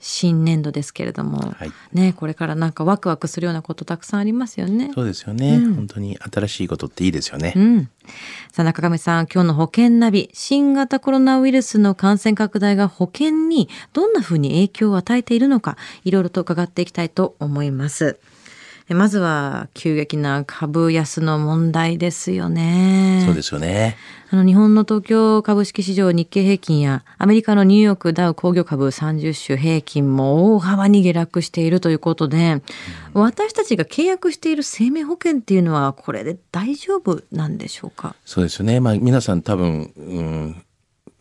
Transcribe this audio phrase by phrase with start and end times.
[0.00, 4.90] 新年度ですけれども、はいね、これからなんかワクワクするようなことたくさんありますよね。
[4.94, 7.52] そうですよね、本当に新しいことっていいですよね。
[7.56, 7.90] うん。
[8.52, 18.18] さあ、中亀さん、今日の保険ナビ、新型コロナウイルスの感染拡大が保険にどんな風に影響を与えているのか、いろいろと伺っていきたいと思います。
[18.90, 23.22] えまずは、急激な株安の問題ですよね。
[23.26, 23.96] そうですよね。
[24.30, 32.62] あの日本の東京株式市場日経平均やアメリカのニューヨークダウ工業株30種平均も大幅に下落しているということで、
[33.14, 38.14] 私たちが契約している生命保険っていうのはこれで大丈夫なんでしょうか？
[38.24, 38.80] そうですよね。
[38.80, 40.62] まあ皆さん多分、うん、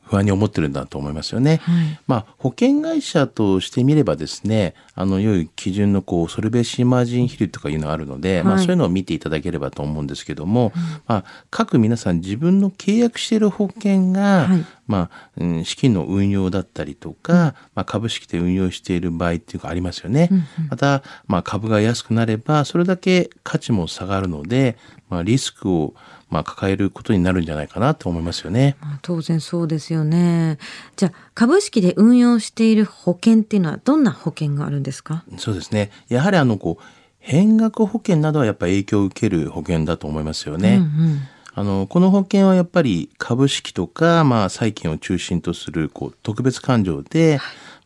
[0.07, 1.57] 不安に思ってるんだと思いますよね。
[1.63, 1.99] はい。
[2.07, 10.71] まあ保険会社としてみればですね、あの良い基準のこうソルベシーマージン比率とかいうのがあるので、まあはいそういうのを見ていただければと思うんですけども、
[11.05, 20.29] まあ各皆さん自分の契約している保険が、はいまあ、うん資金の運用だったりとか、まあ、株式で運用している場合っていうかありますよね。
[20.69, 24.77] また、まあ、株が安くなれば、それだけ価値も下がるので、
[25.09, 25.93] まあ、リスクを、
[26.29, 28.75] まあ、抱えることになるんじゃないかなと思いますよね。
[28.81, 30.57] まあ当然そうですよね。
[30.95, 35.23] じゃあ株式で運用している保険っていうのはどんな保険があるんですか？
[35.37, 35.91] そうですね。
[36.09, 36.83] やはりあの、こう、
[37.19, 40.75] 変額保険などはやっぱり影響を受ける保険だと思いますよね。
[40.75, 41.19] うんうん
[41.57, 47.39] あの、この保険はやっぱり株式とか、まあ、債券を中心とする、こう、特別勘定で、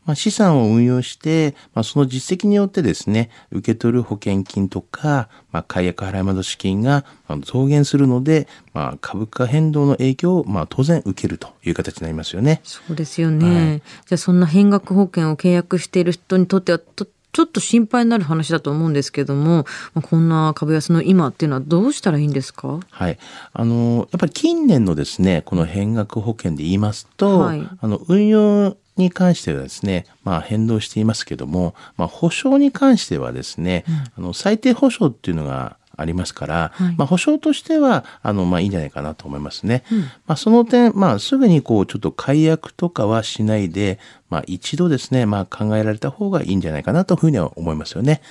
[0.04, 12.60] まあ、資産を運用して、まあ、その実績によってですね、受け取る保険金とか、まあ、解約払い戻し金がまあ増減するので、まあ、株価変動の影響を、まあ、当然受けるという形になりますよね。
[12.64, 13.46] そうですよね。
[13.46, 19.64] はいじゃあそんな変額保険を契約している人にとってはとちょっと心配になる話だと思うんですけども、
[19.94, 22.80] まあ、こんな株安の今っていうのはどうしたらいいんですか？
[22.90, 23.18] はい。
[23.52, 27.66] あの、やっぱり近年のですね、この変額保険で言いますと、はい。
[27.80, 33.84] あの、運用に関してはですね、まあ変動していますけども、まあ保証に関してはですね、
[34.16, 39.84] あの、最低保証っていうのがありますから、はいまあ保証としては、あの、まあいいんじゃないかなと思いますね。
[40.26, 43.98] まあその点、まあすぐにこう、ちょっと解約とかはしないで、
[44.30, 48.22] まあ一度ですね、まあ考えられた方がいいんじゃないかなというふうには思いますよね。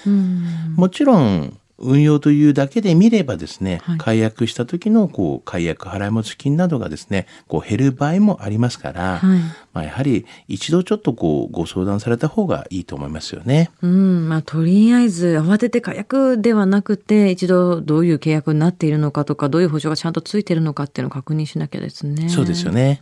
[0.76, 9.40] もちろん、運用というだけで見ればですね、はい解約した時のこう解約払い戻し金などがですね、こう減る場合もありますから、はい
[9.74, 13.70] まあやはり一度ちょっとこうご相談された方がいいと思いますよね。
[13.81, 22.30] うん、まあとりあえず慌てて解約ではなくて一度どういう契約になっているのかとかどういう保証がちゃんとついているのかっていうのを確認しなきゃですね。
[22.30, 23.02] そうですよね。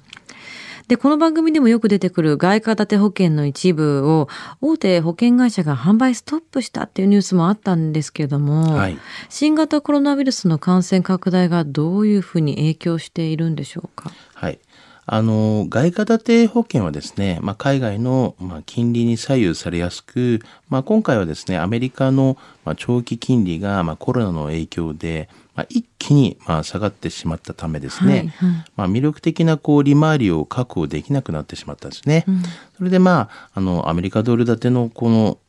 [0.90, 4.28] で、この番組でもよく出てくる外貨建て保険の一部を
[4.60, 8.98] 大手保険会社が販売ストップしたっていうニュースもあったんですけれども、はい
[9.30, 14.12] 新型コロナウイルスの感染拡大がどういうふうに影響しているんでしょうか？
[14.34, 14.60] はい。
[15.12, 20.40] あの、外貨建て保険はですね、まあ、海外の、まあ、金利に左右されやすく、
[20.70, 32.26] まあ、今回はですね、アメリカの、まあ、長期金利が、まあ、コロナの影響で、まあ、一気に、まあ、下がってしまったためですね、はいはいまあ、魅力的な、こう、利回りを確保できなくなってしまったんですね。
[32.78, 35.40] それで、まあ、あの、アメリカドル建ての、この、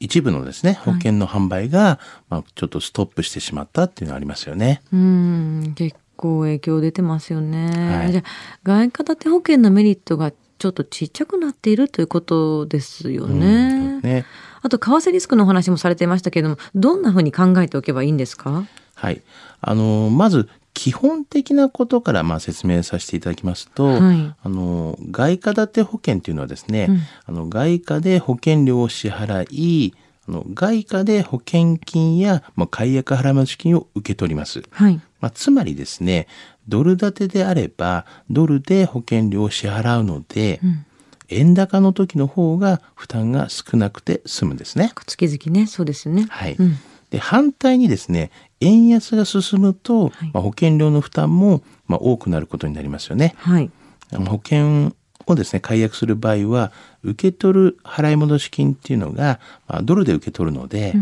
[0.00, 1.98] 一部のですね、保険の販売が、
[2.30, 4.80] まあ、ちょっとストップしてしまったっていうのがありますよね。
[4.92, 7.98] うん、結構影響出てますよね。
[7.98, 8.24] はいじゃあ
[8.64, 14.00] 外貨建て保険のメリットがちょっとちっちゃくなっているということですよね。
[14.00, 14.24] ね。
[14.62, 18.64] あと、為替リスクのお話もされていましたけれども、どんなふうに考えておけばいいんですか？
[18.94, 19.20] はい。
[19.60, 29.94] あの、まず、基本的なことからまあ説明させていただきますと、はいあの、外貨建て保険というのはですね、うんあの、外貨で保険料を支払い、
[30.28, 34.62] あの外貨で保険金や、まあ、解約払い戻し金を受け取ります。
[34.70, 35.00] はい。
[35.20, 36.26] まあ、つまりですね、
[36.68, 40.86] ドル建てであれば、ドルで保険料を支払うので、うん
[41.30, 44.92] 円高の時の方が負担が少なくて済むんですね。
[45.06, 46.26] 月々ね、そうですよね。
[46.28, 46.54] はい。
[46.54, 46.76] うん
[47.14, 53.34] で、反対にですね、円安が進むと、はいまあ、保険料の負担も、まあ、多くなることになりますよね。
[53.36, 53.70] はい。
[54.10, 56.72] 保険をですね、解約する場合は、
[57.02, 60.94] 受け取る払い戻し金っていうのが、まあ、ドルで受け取るので、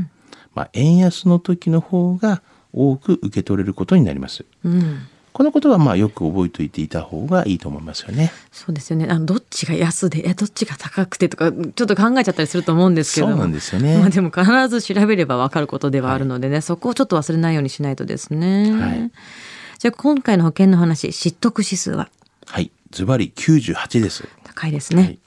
[0.55, 2.43] まあ、円安の時の方が
[2.73, 4.45] 多く受け取れることになります。
[4.65, 5.07] うん。
[5.33, 8.31] このことはまあよく覚えておいていた方がいいと思いますよね。
[8.51, 9.07] そうですよね。
[9.09, 13.33] あのどっちが安で、え、どっちが高くてとか、ちょっと考えちゃったりすると思うんですけども。
[13.33, 18.73] そうなんですよねまあでも必ず調べればわかることではあるのでね、そこをちょっと忘れないようにしないとですね。
[18.73, 19.11] はい
[19.79, 22.09] じゃあ今回の保険の話、知得指数は？
[22.47, 22.71] はい。
[22.93, 24.29] ズバリ98です。
[24.45, 25.03] 高いですね。
[25.03, 25.19] はい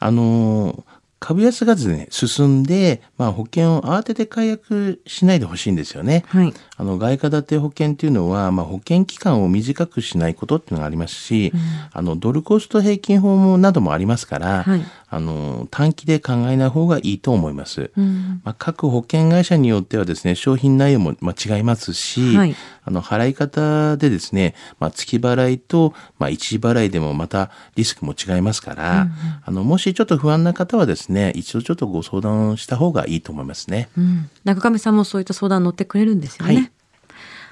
[0.00, 6.24] あのー株安がですね、進んで、まあ保険を慌てて解約しないでほしいんですよね。
[6.28, 6.54] はい。
[6.76, 11.52] あの、外貨建て保険っていうのは、まあ保険期間を短くしないことっていうのがありますし、
[11.92, 17.90] あの、ドルコスト平均法もなどもありますから、はいあの、短期で考えない方がいいと思います。
[17.96, 18.40] うん。
[18.44, 29.08] まあ、各保険会社によってはですね、商品内容もまあ違いますし、はいあの、払い方でですね、まあ、月払いと、まあ、一時払いでもまたリスクも違いますから、
[29.44, 33.88] あの、もしちょっと不安な方はですね、一度ちょっとご相談した方がいいと思いますね。
[33.96, 34.30] うん。
[34.44, 36.54] 中亀さんもそういった相談乗ってくれるんですよね。
[36.54, 36.62] はい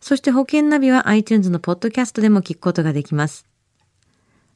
[0.00, 3.46] そして保険ナビは iTunes のポッドキャストでも聞くことができます。